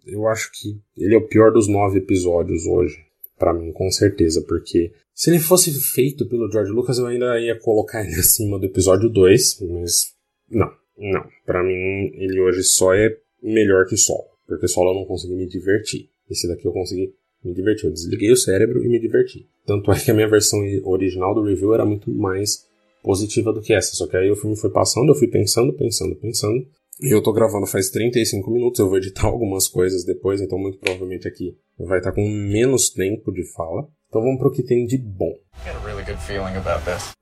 [0.06, 3.05] eu acho que ele é o pior dos nove episódios hoje
[3.38, 7.60] para mim com certeza, porque se ele fosse feito pelo George Lucas eu ainda ia
[7.60, 10.14] colocar ele acima do episódio 2, mas
[10.50, 15.06] não, não, para mim ele hoje só é melhor que Solo, porque Solo eu não
[15.06, 16.10] consegui me divertir.
[16.30, 17.86] Esse daqui eu consegui me divertir.
[17.86, 19.48] Eu desliguei o cérebro e me diverti.
[19.66, 22.66] Tanto é que a minha versão original do review era muito mais
[23.04, 23.96] positiva do que essa.
[23.96, 26.66] Só que aí o filme foi passando, eu fui pensando, pensando, pensando.
[27.02, 30.80] E eu tô gravando faz 35 minutos, eu vou editar algumas coisas depois, então muito
[30.80, 33.88] provavelmente aqui vai estar com menos tempo de fala.
[34.08, 35.34] Então vamos pro que tem de bom.
[35.84, 36.04] Really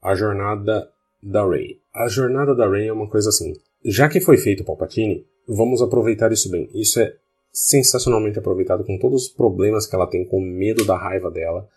[0.02, 0.88] a jornada
[1.22, 1.80] da Rey.
[1.94, 3.54] A jornada da Rey é uma coisa assim.
[3.84, 6.70] Já que foi feito o Palpatine, vamos aproveitar isso bem.
[6.74, 7.16] Isso é
[7.52, 11.68] sensacionalmente aproveitado com todos os problemas que ela tem, com medo da raiva dela,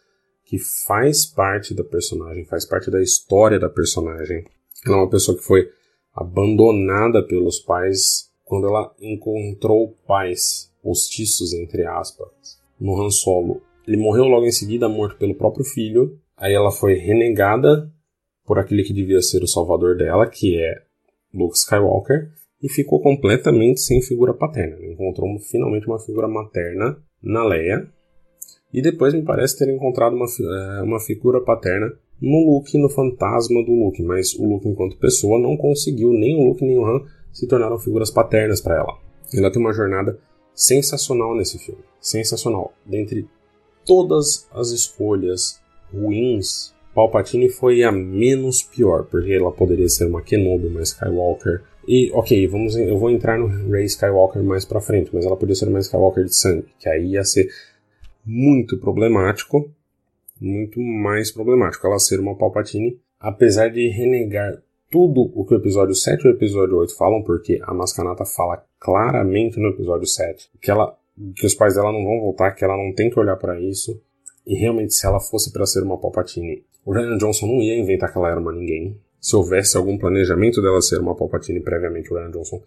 [0.45, 4.45] que faz parte da personagem, faz parte da história da personagem.
[4.85, 5.69] Ela é uma pessoa que foi
[6.17, 13.61] abandonada pelos pais quando ela encontrou pais postiços, entre aspas, no Han Solo.
[13.87, 16.19] Ele morreu logo em seguida, morto pelo próprio filho.
[16.37, 17.93] Aí ela foi renegada
[18.45, 20.83] por aquele que devia ser o salvador dela, que é
[21.35, 22.31] Luke Skywalker
[22.63, 24.77] e ficou completamente sem figura paterna.
[24.87, 27.89] Encontrou finalmente uma figura materna na Leia
[28.73, 33.63] e depois me parece ter encontrado uma, é, uma figura paterna no Luke, no fantasma
[33.65, 37.05] do Luke, mas o Luke enquanto pessoa não conseguiu, nem o Luke nem o Han
[37.33, 38.99] se tornaram figuras paternas para ela.
[39.35, 40.19] Ela tem uma jornada
[40.55, 42.73] sensacional nesse filme, sensacional.
[42.85, 43.29] Dentre
[43.85, 45.61] todas as escolhas
[45.93, 52.11] ruins, Palpatine foi a menos pior, porque ela poderia ser uma Kenobi, uma Skywalker, e,
[52.13, 55.69] ok, vamos, eu vou entrar no Rey Skywalker mais pra frente, mas ela podia ser
[55.69, 57.49] uma Skywalker de sangue, que aí ia ser
[58.25, 59.71] muito problemático,
[60.41, 65.95] muito mais problemático ela ser uma Palpatine, apesar de renegar tudo o que o episódio
[65.95, 70.71] 7 e o episódio 8 falam, porque a Mascanata fala claramente no episódio 7 que
[70.71, 70.97] ela
[71.35, 73.99] que os pais dela não vão voltar, que ela não tem que olhar para isso.
[74.47, 78.13] E realmente, se ela fosse para ser uma Palpatine, o Ryan Johnson não ia inventar
[78.13, 82.17] que ela era uma ninguém se houvesse algum planejamento dela ser uma Palpatine previamente, o
[82.17, 82.63] Ryan Johnson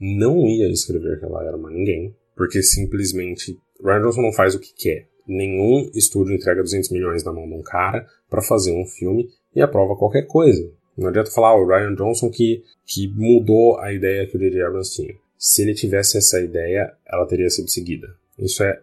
[0.00, 4.58] não ia escrever que ela era uma ninguém, porque simplesmente Ryan Johnson não faz o
[4.58, 5.08] que quer.
[5.26, 9.60] Nenhum estúdio entrega 200 milhões na mão de um cara para fazer um filme e
[9.60, 10.70] aprova qualquer coisa.
[10.96, 14.62] Não adianta falar o Ryan Johnson que, que mudou a ideia que o J.J.
[14.62, 15.14] Abrams tinha.
[15.38, 18.14] Se ele tivesse essa ideia, ela teria sido seguida.
[18.38, 18.80] Isso é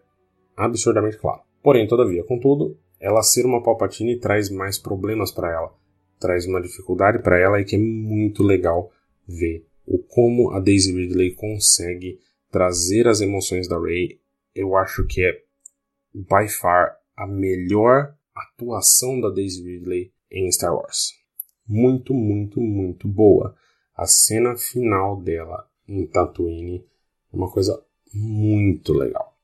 [0.56, 1.42] absurdamente claro.
[1.62, 5.72] Porém, todavia, contudo, ela ser uma Palpatine traz mais problemas para ela
[6.20, 8.92] traz uma dificuldade para ela e que é muito legal
[9.28, 12.20] ver o como a Daisy Ridley consegue
[12.52, 14.20] trazer as emoções da Rey.
[14.54, 15.42] Eu acho que é
[16.24, 21.14] by far a melhor atuação da Daisy Ridley em Star Wars.
[21.68, 23.56] Muito, muito, muito boa.
[23.96, 26.86] A cena final dela em Tatooine
[27.34, 29.36] é uma coisa muito legal.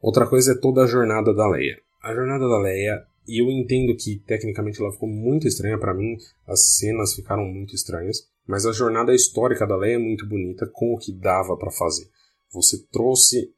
[0.00, 1.80] Outra coisa é toda a jornada da Leia.
[2.02, 6.16] A jornada da Leia e eu entendo que tecnicamente ela ficou muito estranha para mim,
[6.46, 10.94] as cenas ficaram muito estranhas, mas a jornada histórica da Leia é muito bonita com
[10.94, 12.08] o que dava para fazer.
[12.52, 13.54] Você trouxe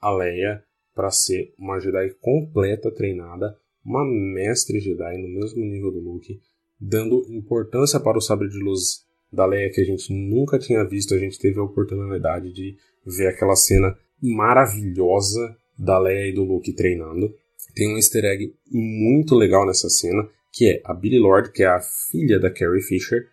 [0.00, 0.62] a Leia
[0.96, 6.40] para ser uma Jedi completa, treinada, uma mestre Jedi no mesmo nível do Luke,
[6.80, 11.14] dando importância para o sabre de luz da Leia que a gente nunca tinha visto.
[11.14, 16.72] A gente teve a oportunidade de ver aquela cena maravilhosa da Leia e do Luke
[16.72, 17.32] treinando
[17.76, 21.66] tem um easter egg muito legal nessa cena, que é a Billy Lord, que é
[21.66, 21.78] a
[22.10, 23.28] filha da Carrie Fisher,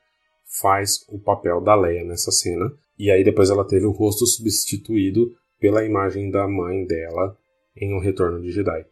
[0.61, 2.69] faz o papel da Leia nessa cena.
[2.99, 7.37] E aí depois ela teve o rosto substituído pela imagem da mãe dela
[7.75, 8.85] em O Retorno de Jedi.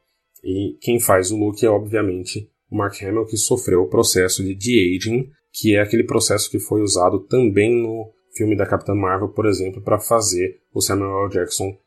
[0.44, 4.56] E quem faz o Luke é obviamente o Mark Hamill, que sofreu o processo de
[4.56, 9.46] de-aging, que é aquele processo que foi usado também no filme da Capitã Marvel, por
[9.46, 11.30] exemplo, para fazer o Samuel L.
[11.30, 11.78] Jackson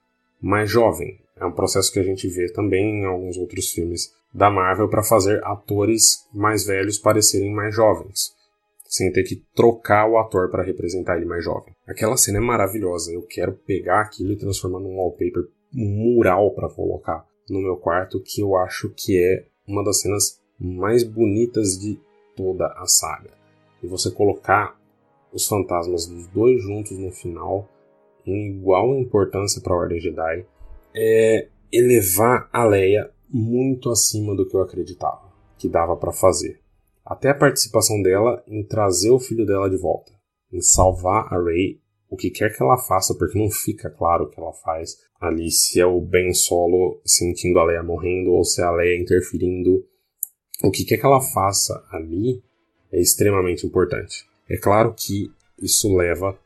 [0.41, 1.19] mais jovem.
[1.37, 5.03] É um processo que a gente vê também em alguns outros filmes da Marvel para
[5.03, 8.33] fazer atores mais velhos parecerem mais jovens,
[8.87, 11.75] sem ter que trocar o ator para representar ele mais jovem.
[11.87, 13.13] Aquela cena é maravilhosa.
[13.13, 18.41] Eu quero pegar aquilo e transformar num wallpaper, mural para colocar no meu quarto, que
[18.41, 21.99] eu acho que é uma das cenas mais bonitas de
[22.37, 23.31] toda a saga.
[23.83, 24.81] E você colocar
[25.33, 27.69] os fantasmas dos dois juntos no final,
[28.25, 30.47] em igual importância para a Ordem Jedi,
[30.95, 35.35] é elevar a Leia muito acima do que eu acreditava
[35.65, 36.61] que dava para fazer.
[37.05, 40.13] Até a participação dela em trazer o filho dela de volta,
[40.53, 41.81] em salvar a Rey,
[42.15, 45.51] o que quer que ela faça, porque não fica claro o que ela faz ali,
[45.51, 49.85] se é o Ben Solo sentindo a Leia morrendo ou se é a Leia interferindo.
[50.63, 52.41] O que quer que ela faça ali
[52.93, 54.25] é extremamente importante.
[54.49, 55.29] É claro que
[55.61, 56.39] isso leva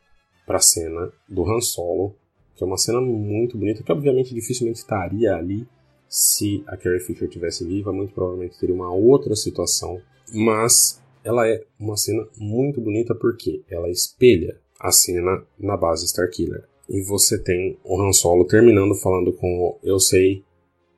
[0.47, 2.17] para a cena do Han Solo,
[2.57, 5.69] que é uma cena muito bonita, que obviamente dificilmente estaria ali
[6.09, 10.01] se a Carrie Fisher tivesse viva, muito provavelmente teria uma outra situação,
[10.33, 16.65] mas ela é uma cena muito bonita porque ela espelha a cena na base Starkiller.
[16.89, 20.45] E você tem o Han Solo terminando falando com o eu sei,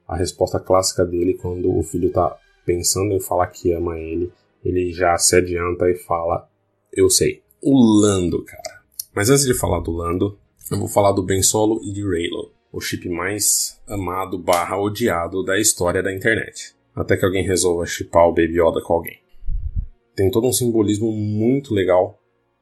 [0.06, 4.32] a resposta clássica dele quando o filho tá pensando em falar que ama ele,
[4.64, 6.48] ele já se adianta e fala
[6.92, 7.42] eu sei.
[7.62, 8.82] O Lando, cara.
[9.14, 10.38] Mas antes de falar do Lando,
[10.70, 15.44] eu vou falar do Ben Solo e de Raylo, o chip mais amado barra odiado
[15.44, 16.74] da história da internet.
[16.94, 19.18] Até que alguém resolva chipar o Baby Yoda com alguém.
[20.14, 22.18] Tem todo um simbolismo muito legal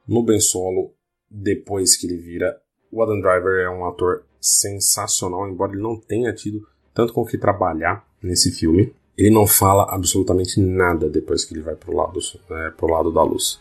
[0.07, 0.93] no Ben Solo
[1.29, 2.59] depois que ele vira.
[2.91, 7.25] O Adam Driver é um ator sensacional, embora ele não tenha tido tanto com o
[7.25, 8.93] que trabalhar nesse filme.
[9.17, 12.19] Ele não fala absolutamente nada depois que ele vai pro lado,
[12.51, 13.59] é, pro lado da luz.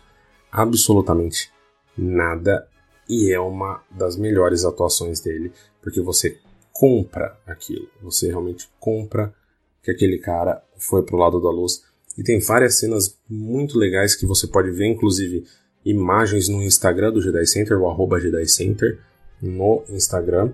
[0.50, 1.50] Absolutamente
[1.96, 2.66] nada
[3.08, 5.50] e é uma das melhores atuações dele,
[5.80, 6.38] porque você
[6.72, 9.34] compra aquilo, você realmente compra
[9.82, 11.82] que aquele cara foi pro lado da luz.
[12.16, 15.44] E tem várias cenas muito legais que você pode ver, inclusive
[15.84, 18.98] imagens no Instagram do Jedi Center, o arroba Jedi Center,
[19.40, 20.52] no Instagram,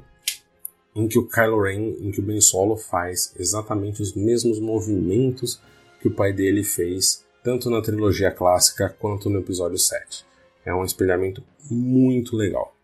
[0.95, 5.61] em que o Kylo Ren, em que o Ben Solo faz exatamente os mesmos movimentos
[6.01, 10.25] que o pai dele fez, tanto na trilogia clássica quanto no episódio 7.
[10.65, 12.75] É um espelhamento muito legal.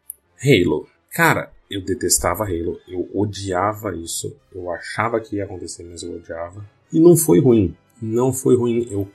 [0.43, 0.89] Halo.
[1.13, 6.65] Cara, eu detestava Halo, eu odiava isso, eu achava que ia acontecer, mas eu odiava.
[6.93, 8.87] E não foi ruim, não foi ruim.
[8.91, 9.09] Eu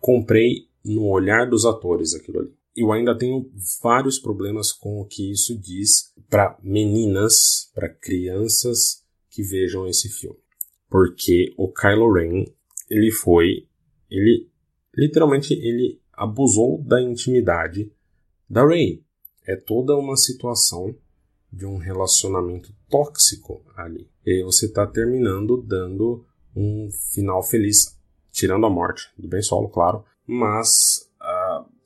[0.00, 2.59] comprei no olhar dos atores aquilo ali.
[2.76, 3.50] Eu ainda tenho
[3.82, 10.38] vários problemas com o que isso diz para meninas, para crianças que vejam esse filme.
[10.88, 12.44] Porque o Kylo Ren,
[12.88, 13.68] ele foi,
[14.10, 14.48] ele
[14.96, 17.90] literalmente ele abusou da intimidade
[18.48, 19.02] da Ray.
[19.46, 20.94] É toda uma situação
[21.52, 24.08] de um relacionamento tóxico ali.
[24.24, 27.98] E aí você está terminando dando um final feliz,
[28.30, 30.99] tirando a morte do Ben Solo, claro, mas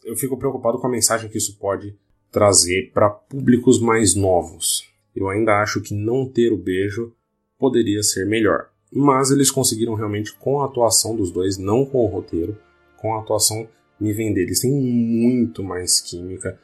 [0.05, 1.97] eu fico preocupado com a mensagem que isso pode
[2.31, 4.89] trazer para públicos mais novos.
[5.15, 7.13] Eu ainda acho que não ter o beijo
[7.59, 12.09] poderia ser melhor, mas eles conseguiram realmente com a atuação dos dois, não com o
[12.09, 12.59] roteiro,
[12.97, 14.43] com a atuação me vender.
[14.43, 16.59] Eles têm muito mais química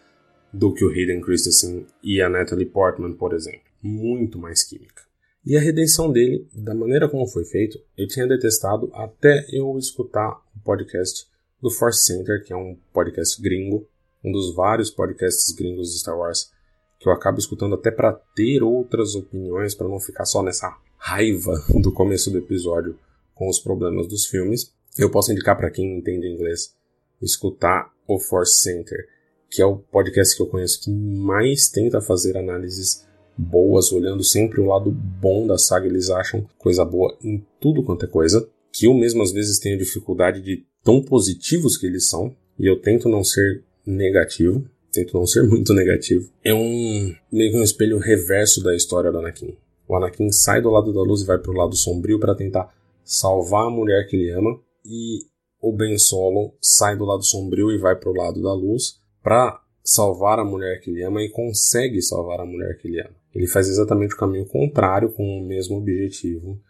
[0.52, 3.60] do que o Hayden Christensen e a Natalie Portman, por exemplo.
[3.82, 5.02] Muito mais química.
[5.46, 10.32] E a redenção dele, da maneira como foi feito, eu tinha detestado até eu escutar
[10.54, 11.29] o podcast
[11.60, 13.86] do Force Center, que é um podcast gringo,
[14.24, 16.50] um dos vários podcasts gringos de Star Wars,
[16.98, 21.52] que eu acabo escutando até para ter outras opiniões, para não ficar só nessa raiva
[21.80, 22.98] do começo do episódio
[23.34, 24.72] com os problemas dos filmes.
[24.98, 26.74] Eu posso indicar para quem entende inglês
[27.22, 29.06] escutar o Force Center,
[29.50, 34.60] que é o podcast que eu conheço que mais tenta fazer análises boas, olhando sempre
[34.60, 35.86] o lado bom da saga.
[35.86, 38.48] Eles acham coisa boa em tudo quanto é coisa.
[38.72, 42.34] Que eu mesmo às vezes tenho dificuldade de tão positivos que eles são.
[42.58, 44.64] E eu tento não ser negativo.
[44.92, 46.30] Tento não ser muito negativo.
[46.44, 49.56] É um meio que um espelho reverso da história do Anakin.
[49.88, 52.72] O Anakin sai do lado da luz e vai para o lado sombrio para tentar
[53.04, 54.58] salvar a mulher que ele ama.
[54.84, 55.20] E
[55.60, 59.60] o Ben Solo sai do lado sombrio e vai para o lado da luz para
[59.82, 63.16] salvar a mulher que ele ama e consegue salvar a mulher que ele ama.
[63.34, 66.60] Ele faz exatamente o caminho contrário com o mesmo objetivo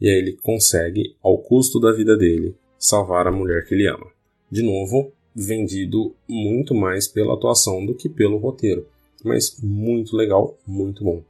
[0.00, 4.06] e aí ele consegue, ao custo da vida dele, salvar a mulher que ele ama.
[4.50, 8.86] De novo, vendido muito mais pela atuação do que pelo roteiro,
[9.24, 11.22] mas muito legal, muito bom.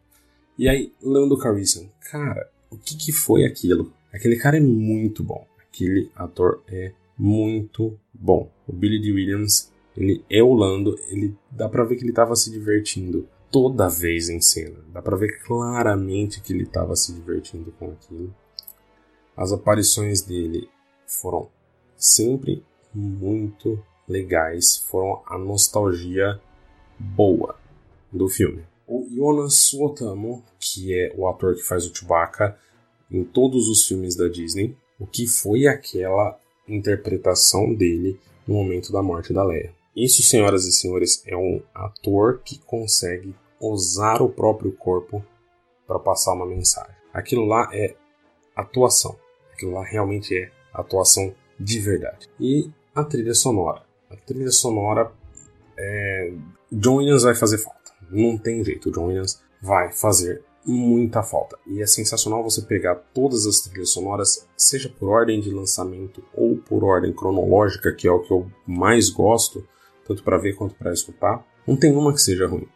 [0.58, 3.92] E aí, Lando Calrissian, cara, o que, que foi aquilo?
[4.12, 8.50] Aquele cara é muito bom, aquele ator é muito bom.
[8.66, 9.12] O Billy D.
[9.12, 13.88] Williams Ele é o Lando, ele dá pra ver que ele tava se divertindo toda
[13.88, 14.76] vez em cena.
[14.92, 18.34] Dá pra ver claramente que ele tava se divertindo com aquilo.
[19.36, 20.68] As aparições dele
[21.06, 21.48] foram
[21.96, 22.62] sempre
[22.94, 26.40] muito legais, foram a nostalgia
[26.98, 27.56] boa
[28.12, 28.64] do filme.
[28.86, 32.56] O Jonas Suotamo, que é o ator que faz o Chewbacca
[33.10, 36.38] em todos os filmes da Disney, o que foi aquela
[36.68, 39.74] interpretação dele no momento da morte da Leia.
[39.94, 45.24] Isso, senhoras e senhores, é um ator que consegue usar o próprio corpo
[45.86, 46.94] para passar uma mensagem.
[47.12, 47.96] Aquilo lá é
[48.54, 49.16] atuação.
[49.52, 50.50] Aquilo lá realmente é
[50.80, 52.28] atuação de verdade.
[52.38, 53.82] E a trilha sonora.
[54.10, 55.10] A trilha sonora
[55.78, 56.32] é...
[56.72, 57.92] John Williams vai fazer falta.
[58.10, 61.56] Não tem jeito, John Williams vai fazer muita falta.
[61.66, 66.56] E é sensacional você pegar todas as trilhas sonoras, seja por ordem de lançamento ou
[66.56, 69.66] por ordem cronológica, que é o que eu mais gosto,
[70.06, 71.44] tanto para ver quanto para escutar.
[71.66, 72.68] Não tem uma que seja ruim.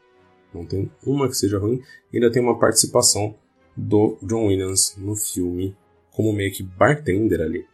[0.55, 1.83] Não tem uma que seja ruim.
[2.13, 3.35] E ainda tem uma participação
[3.77, 5.77] do John Williams no filme,
[6.13, 7.67] como meio que bartender ali.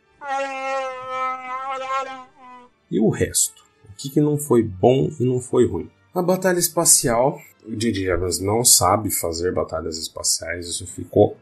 [2.91, 3.64] E o resto?
[3.89, 5.91] O que, que não foi bom e não foi ruim?
[6.14, 8.11] A batalha espacial, o J.J.
[8.11, 11.37] Abrams não sabe fazer batalhas espaciais, isso ficou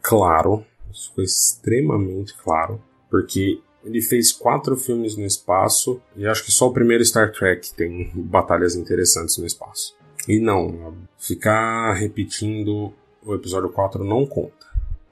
[0.00, 2.80] claro, isso ficou extremamente claro,
[3.10, 7.74] porque ele fez quatro filmes no espaço e acho que só o primeiro Star Trek
[7.74, 9.96] tem batalhas interessantes no espaço.
[10.28, 12.92] E não, ficar repetindo
[13.24, 14.66] o episódio 4 não conta.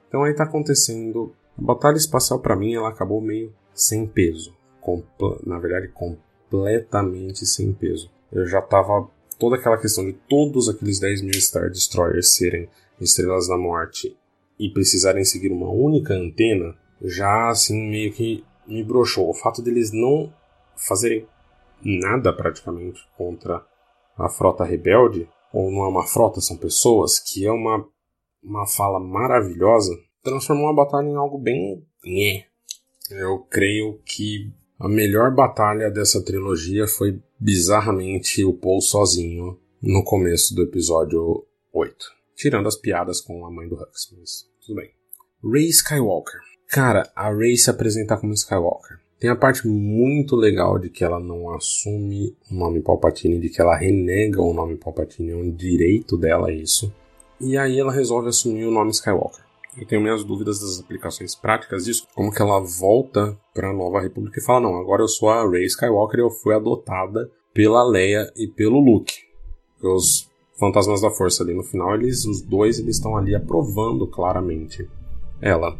[0.07, 1.33] Então aí tá acontecendo.
[1.57, 4.53] A batalha espacial para mim ela acabou meio sem peso.
[5.45, 11.21] Na verdade, completamente sem peso eu já tava toda aquela questão de todos aqueles 10
[11.21, 12.69] mil Star Destroyers serem
[12.99, 14.15] estrelas da morte
[14.57, 19.29] e precisarem seguir uma única antena, já assim meio que me broxou.
[19.29, 20.31] O fato deles não
[20.75, 21.27] fazerem
[21.83, 23.65] nada praticamente contra
[24.17, 27.85] a frota rebelde, ou não é uma frota, são pessoas, que é uma,
[28.41, 29.91] uma fala maravilhosa,
[30.23, 31.85] transformou a batalha em algo bem.
[33.09, 40.55] Eu creio que a melhor batalha dessa trilogia foi bizarramente o Paul sozinho no começo
[40.55, 41.95] do episódio 8.
[42.35, 44.89] Tirando as piadas com a mãe do Hux, mas tudo bem.
[45.43, 46.39] Rey Skywalker.
[46.67, 48.97] Cara, a Rey se apresentar como Skywalker.
[49.19, 53.61] Tem a parte muito legal de que ela não assume o nome Palpatine, de que
[53.61, 56.91] ela renega o nome Palpatine, é um direito dela isso.
[57.39, 59.50] E aí ela resolve assumir o nome Skywalker.
[59.77, 64.01] Eu tenho minhas dúvidas das aplicações práticas disso, como que ela volta para a Nova
[64.01, 67.83] República e fala: "Não, agora eu sou a Rey Skywalker e eu fui adotada pela
[67.83, 69.13] Leia e pelo Luke".
[69.81, 74.89] Os fantasmas da força ali no final, eles os dois eles estão ali aprovando claramente
[75.41, 75.79] ela.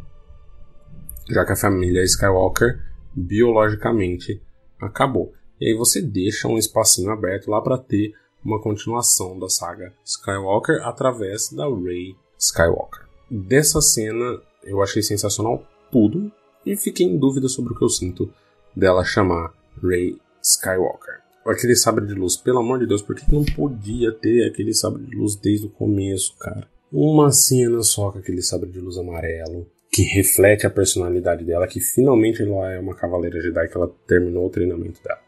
[1.29, 2.79] Já que a família Skywalker
[3.13, 4.41] biologicamente
[4.79, 5.33] acabou.
[5.59, 8.13] E aí você deixa um espacinho aberto lá para ter
[8.43, 13.10] uma continuação da saga Skywalker através da Rey Skywalker.
[13.33, 16.29] Dessa cena eu achei sensacional tudo
[16.65, 18.29] e fiquei em dúvida sobre o que eu sinto
[18.75, 21.21] dela chamar Rey Skywalker.
[21.45, 25.03] Aquele sabre de luz, pelo amor de Deus, por que não podia ter aquele sabre
[25.03, 26.67] de luz desde o começo, cara?
[26.91, 31.79] Uma cena só com aquele sabre de luz amarelo, que reflete a personalidade dela, que
[31.79, 35.21] finalmente ela é uma cavaleira Jedi, que ela terminou o treinamento dela.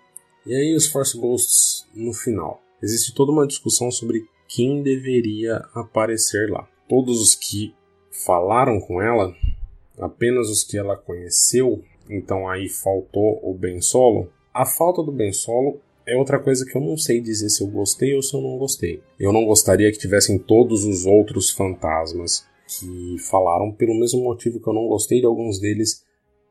[0.45, 2.61] E aí os Force Ghosts no final.
[2.81, 6.67] Existe toda uma discussão sobre quem deveria aparecer lá.
[6.89, 7.73] Todos os que
[8.13, 9.35] falaram com ela,
[9.97, 14.29] apenas os que ela conheceu, então aí faltou o Ben Solo.
[14.53, 17.67] A falta do Ben Solo é outra coisa que eu não sei dizer se eu
[17.67, 19.01] gostei ou se eu não gostei.
[19.19, 24.67] Eu não gostaria que tivessem todos os outros fantasmas que falaram pelo mesmo motivo que
[24.67, 26.03] eu não gostei de alguns deles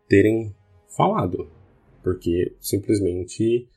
[0.09, 0.55] terem
[0.97, 1.51] falado,
[2.03, 3.69] porque simplesmente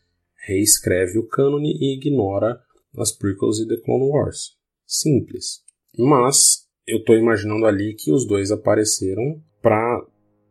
[0.48, 2.60] reescreve o cânone e ignora
[2.98, 4.56] as prequels e The Clone Wars.
[4.86, 5.64] Simples.
[5.98, 10.04] Mas eu estou imaginando ali que os dois apareceram para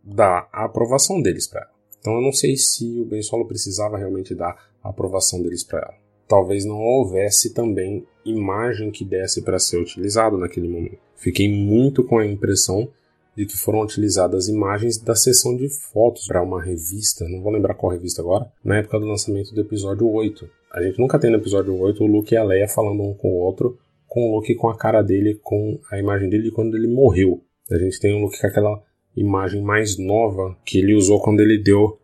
[0.02, 1.70] dar a aprovação deles para ela.
[1.98, 5.78] Então eu não sei se o Ben Solo precisava realmente dar a aprovação deles para
[5.78, 5.94] ela.
[6.28, 10.98] Talvez não houvesse também imagem que desse para ser utilizado naquele momento.
[11.16, 12.88] Fiquei muito com a impressão
[13.36, 17.74] de que foram utilizadas imagens da sessão de fotos para uma revista, não vou lembrar
[17.74, 20.48] qual revista agora, na época do lançamento do episódio 8.
[20.72, 23.28] A gente nunca tem no episódio 8 o Luke e a Leia falando um com
[23.28, 23.78] o outro
[24.14, 27.42] com o Luke com a cara dele, com a imagem dele quando ele morreu.
[27.68, 28.80] A gente tem o Luke com aquela
[29.16, 31.98] imagem mais nova que ele usou quando ele deu,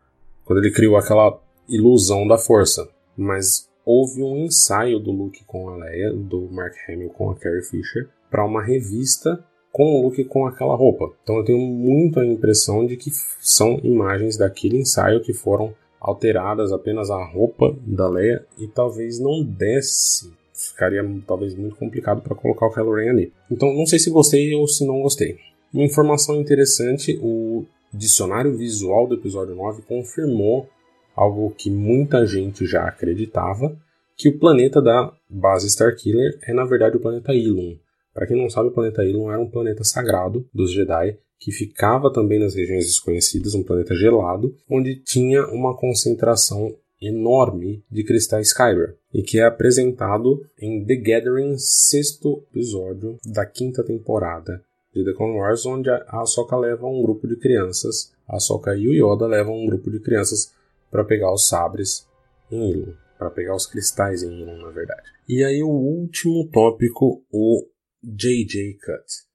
[0.44, 2.88] quando ele criou aquela ilusão da força.
[3.16, 7.62] Mas houve um ensaio do Luke com a Leia, do Mark Hamill com a Carrie
[7.62, 11.12] Fisher, para uma revista com o Luke com aquela roupa.
[11.22, 16.72] Então eu tenho muito a impressão de que são imagens daquele ensaio que foram alteradas
[16.72, 20.39] apenas a roupa da Leia e talvez não desse.
[20.70, 23.32] Ficaria talvez muito complicado para colocar o Kylo Ren ali.
[23.50, 25.36] Então não sei se gostei ou se não gostei.
[25.72, 30.68] Uma informação interessante, o dicionário visual do episódio 9 confirmou
[31.14, 33.76] algo que muita gente já acreditava,
[34.16, 37.76] que o planeta da base Starkiller é na verdade o planeta Ilum.
[38.12, 42.12] Para quem não sabe, o planeta Ilum era um planeta sagrado dos Jedi que ficava
[42.12, 48.96] também nas regiões desconhecidas, um planeta gelado, onde tinha uma concentração enorme de cristais Kyber,
[49.12, 54.62] e que é apresentado em The Gathering, sexto episódio da quinta temporada
[54.94, 58.88] de The Clone Wars, onde a Ahsoka leva um grupo de crianças, a Ahsoka e
[58.88, 60.52] o Yoda levam um grupo de crianças
[60.90, 62.06] para pegar os sabres
[62.50, 65.08] em Ilum, para pegar os cristais em Ilum, na verdade.
[65.28, 67.66] E aí o último tópico, o
[68.02, 69.30] JJ Cut.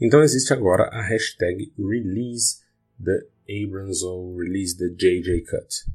[0.00, 2.62] Então existe agora a hashtag Release
[3.02, 5.86] the Abrams ou Release the JJ Cut,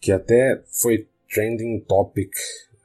[0.00, 2.30] que até foi trending topic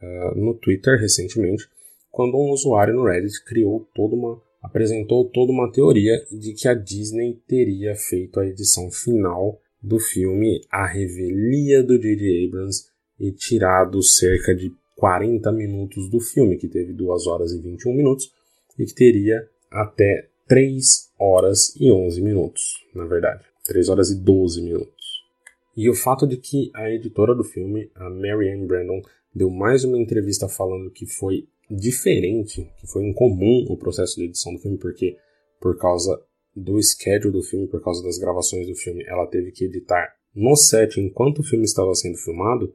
[0.02, 1.68] uh, no Twitter recentemente,
[2.12, 6.74] quando um usuário no Reddit criou toda uma apresentou toda uma teoria de que a
[6.76, 12.46] Disney teria feito a edição final do filme A Revelia do J.J.
[12.46, 12.86] Abrams
[13.20, 18.32] e tirado cerca de 40 minutos do filme, que teve 2 horas e 21 minutos,
[18.78, 23.44] e que teria até 3 horas e 11 minutos, na verdade.
[23.66, 25.01] 3 horas e 12 minutos.
[25.76, 29.02] E o fato de que a editora do filme, a Mary Ann Brandon,
[29.34, 34.54] deu mais uma entrevista falando que foi diferente, que foi incomum o processo de edição
[34.54, 35.16] do filme, porque
[35.60, 36.22] por causa
[36.56, 40.56] do schedule do filme, por causa das gravações do filme, ela teve que editar no
[40.56, 42.74] set enquanto o filme estava sendo filmado.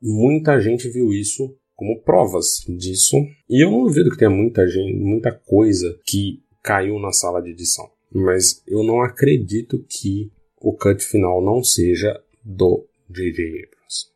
[0.00, 3.16] Muita gente viu isso como provas disso.
[3.48, 7.50] E eu não duvido que tenha muita gente, muita coisa que caiu na sala de
[7.50, 7.88] edição.
[8.12, 10.30] Mas eu não acredito que
[10.64, 13.44] o cut final não seja do J.J.
[13.44, 14.08] Abrams.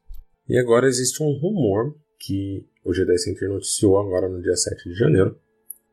[0.48, 4.94] E agora existe um rumor que o Jedi Center noticiou agora no dia 7 de
[4.94, 5.38] janeiro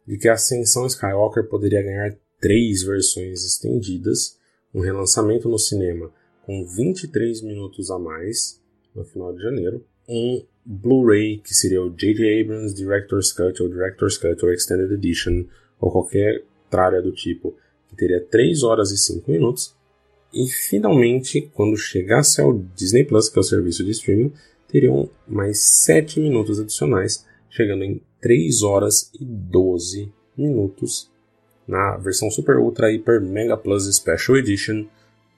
[0.08, 4.38] de que a Ascensão Skywalker poderia ganhar três versões estendidas,
[4.74, 6.10] um relançamento no cinema
[6.46, 8.62] com 23 minutos a mais
[8.96, 12.42] no final de janeiro, um Blu-ray que seria o J.J.
[12.42, 15.46] Abrams Director's Cut ou Director's Cut ou Extended Edition
[15.82, 17.58] ou qualquer tralha do tipo,
[17.90, 19.75] que teria 3 horas e 5 minutos.
[20.36, 24.34] E finalmente, quando chegasse ao Disney Plus, que é o serviço de streaming,
[24.68, 31.10] teriam mais 7 minutos adicionais, chegando em 3 horas e 12 minutos
[31.66, 34.86] na versão Super Ultra Hyper Mega Plus Special Edition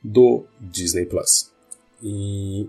[0.04, 1.52] do Disney Plus.
[2.02, 2.68] E